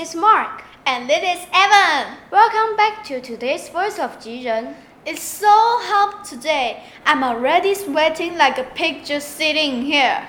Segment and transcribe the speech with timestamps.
[0.00, 0.64] is Mark.
[0.86, 2.16] And this is Evan.
[2.32, 4.74] Welcome back to today's Voice of Jiren.
[5.04, 6.84] It's so hot today.
[7.04, 10.26] I'm already sweating like a pig just sitting here.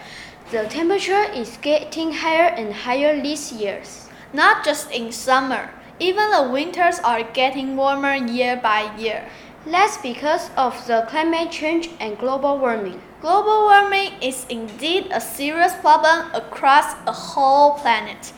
[0.51, 4.09] The temperature is getting higher and higher these years.
[4.33, 5.69] Not just in summer,
[6.01, 9.25] even the winters are getting warmer year by year.
[9.65, 13.01] That's because of the climate change and global warming.
[13.21, 18.33] Global warming is indeed a serious problem across a whole planet.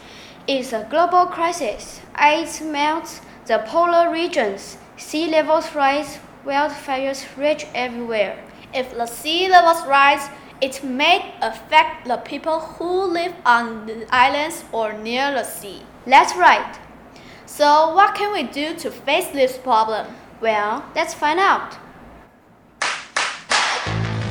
[0.46, 2.02] It's a global crisis.
[2.16, 8.44] Ice melts the polar regions, sea levels rise, wildfires rage everywhere.
[8.74, 10.28] If the sea levels rise,
[10.60, 15.84] it may affect the people who live on the islands or near the sea.
[16.06, 16.78] That's right.
[17.46, 20.08] So, what can we do to face this problem?
[20.42, 21.76] Well, let's find out.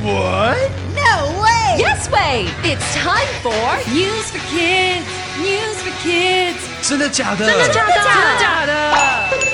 [0.03, 0.71] What?
[0.95, 1.77] No way!
[1.79, 2.49] Yes way!
[2.65, 5.12] It's time for News for Kids.
[6.82, 6.90] News for Kids.
[6.90, 7.46] 真的假的？
[7.48, 7.94] 真的假的？
[7.94, 8.72] 真的假的？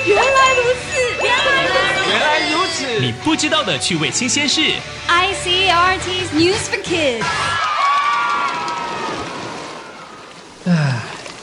[0.06, 0.88] 原来如此，
[1.22, 2.10] 原来如此。
[2.10, 3.00] 原来如此！
[3.00, 4.60] 你不知道的趣味新鲜事。
[5.08, 7.24] ICRT's News for Kids.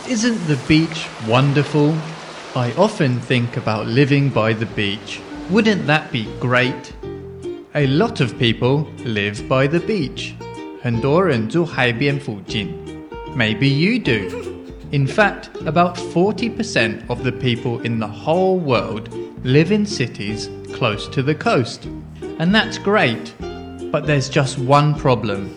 [0.08, 1.94] Isn't the beach wonderful?
[2.54, 5.22] I often think about living by the beach.
[5.50, 6.92] Wouldn't that be great?
[7.74, 10.34] A lot of people live by the beach.
[10.84, 12.74] 很多人住海边附近.
[13.38, 14.45] Maybe you do.
[14.92, 19.10] In fact, about 40% of the people in the whole world
[19.44, 21.88] live in cities close to the coast.
[22.40, 23.34] And that's great.
[23.92, 25.50] But there's just one problem.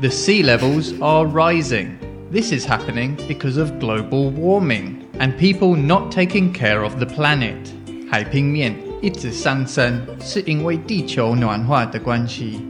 [0.00, 1.98] The sea levels are rising.
[2.30, 7.72] This is happening because of global warming and people not taking care of the planet.
[8.10, 12.60] 海平面一直上升，是因为地球暖化的关系。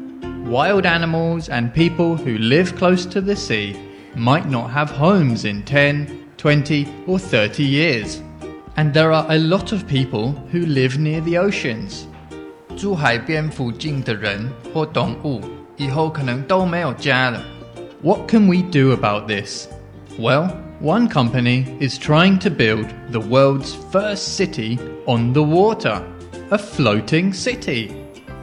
[0.48, 3.74] Wild animals and people who live close to the sea
[4.14, 8.22] might not have homes in 10, 20, or 30 years.
[8.76, 12.06] And there are a lot of people who live near the oceans.
[12.76, 15.40] 住海边附近的人或动物
[15.76, 17.42] 以后可能都没有家了。
[18.02, 19.68] What can we do about this?
[20.18, 26.02] Well, one company is trying to build the world's first city on the water,
[26.50, 27.90] a floating city.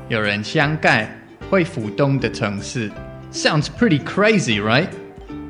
[0.09, 1.15] 有人相盖
[1.49, 2.91] 会浮动的城市.
[3.31, 4.89] Sounds pretty crazy, right?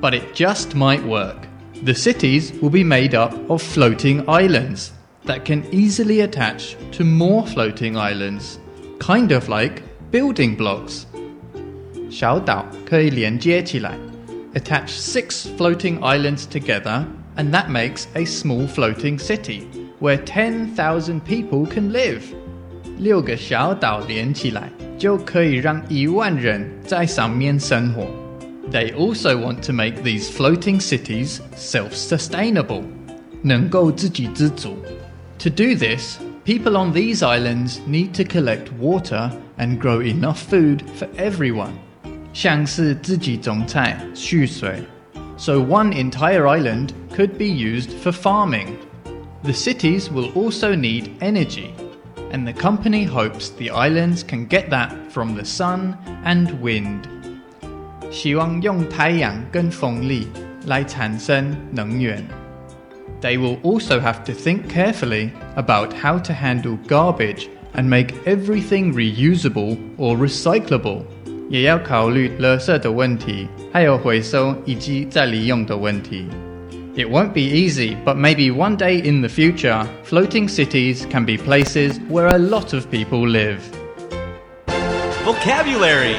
[0.02, 1.48] But it just might work.
[1.84, 4.92] The cities will be made up of floating islands
[5.26, 8.58] that can easily attach to more floating islands,
[9.00, 9.82] kind of like
[10.12, 11.06] building blocks.
[12.10, 13.98] 小岛可以连接起来.
[14.54, 17.06] Attach six floating islands together,
[17.36, 19.64] and that makes a small floating city
[20.00, 22.22] where 10,000 people can live.
[23.00, 28.06] 六个小岛连起来，就可以让一万人在上面生活。
[28.70, 32.84] They also want to make these floating cities self-sustainable.
[33.44, 34.78] 能够自给自足.
[35.40, 40.82] To do this, people on these islands need to collect water and grow enough food
[40.98, 41.74] for everyone.
[42.34, 44.84] 像是自己种菜、蓄水.
[45.38, 48.78] So one entire island could be used for farming.
[49.44, 51.74] The cities will also need energy,
[52.32, 57.08] and the company hopes the islands can get that from the sun and wind.
[58.12, 60.28] 希望用太阳跟风力
[60.68, 62.24] 来产生能源。
[63.22, 69.78] They will also have to think carefully about how to handle garbage and make everything reusable
[69.98, 71.04] or recyclable.
[71.50, 76.28] 也要考虑垃圾的问题，还有回收以及再利用的问题。
[76.96, 82.00] It won't be easy, but maybe one day in the future, floating cities can be places
[82.10, 83.60] where a lot of people live.
[85.26, 86.16] Vocabulary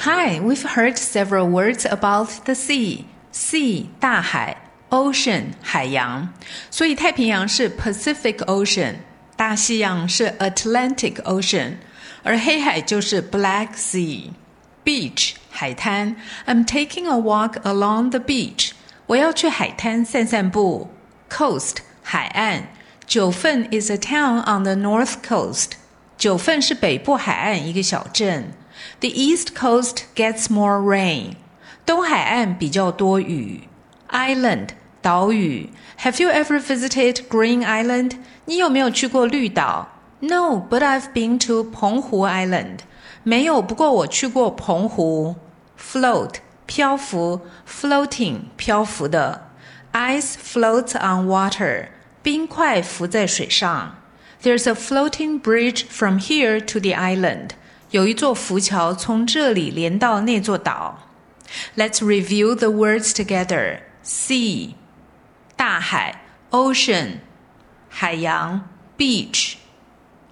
[0.00, 3.04] Hi, we've heard several words about the sea.
[3.32, 4.56] Sea 大海，
[4.90, 6.28] ocean 海洋，
[6.70, 8.94] 所以太平洋是 Pacific Ocean，
[9.36, 11.74] 大西洋是 Atlantic Ocean，
[12.22, 16.16] 而黑海就是 Black Sea。Beach 海滩，
[16.46, 18.70] I'm taking a walk along the beach。
[19.06, 20.90] 我要去海滩散散步。
[21.30, 22.68] Coast 海岸，
[23.06, 25.72] 九份 is a town on the north coast。
[26.16, 28.52] 九份是北部海岸一个小镇。
[29.00, 31.34] The east coast gets more rain。
[31.84, 33.68] 东海岸比较多雨。
[34.10, 34.68] Island
[35.02, 38.12] 岛屿，Have you ever visited Green Island？
[38.46, 39.88] 你有没有去过绿岛？
[40.20, 42.78] No, but I've been to 澎湖 Island。
[43.22, 45.36] 没有，不过我去过澎湖。
[45.78, 46.36] Float
[46.66, 49.50] 漂浮，floating 漂浮的。
[49.92, 51.88] Ice floats on water，
[52.22, 53.96] 冰块浮在水上。
[54.42, 57.50] There's a floating bridge from here to the island，
[57.92, 61.08] 有一座浮桥从这里连到那座岛。
[61.76, 63.80] Let's review the words together.
[64.04, 64.74] Sea，
[65.56, 67.18] 大海 ocean，
[67.88, 69.54] 海洋 beach，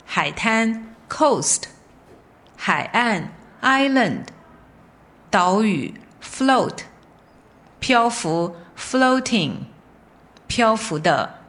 [0.05, 1.63] 海滩 coast，
[2.57, 3.33] 海岸
[3.63, 4.27] island，
[5.31, 6.81] 岛屿 float，
[7.81, 9.53] 漂浮 floating，
[10.47, 11.40] 漂浮的。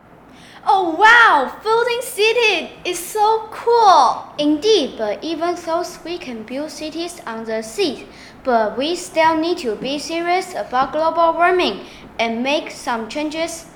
[0.64, 4.32] Oh wow, floating city is so cool.
[4.38, 8.06] Indeed, but even though we can build cities on the sea,
[8.44, 11.80] but we still need to be serious about global warming
[12.18, 13.66] and make some changes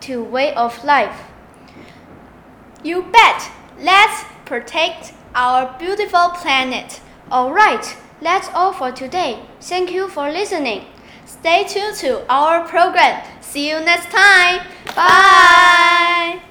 [0.00, 1.22] to way of life.
[2.82, 3.50] You bet.
[3.80, 7.00] Let's protect our beautiful planet.
[7.30, 9.40] Alright, that's all for today.
[9.60, 10.86] Thank you for listening.
[11.46, 13.22] Stay tuned to our program.
[13.40, 14.66] See you next time.
[14.96, 16.42] Bye.